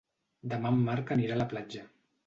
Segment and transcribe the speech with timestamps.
[0.53, 1.89] Demà en Marc anirà a la platja.